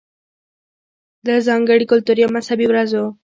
[1.25, 3.03] ده ځانګړې کلتوري يا مذهبي ورځو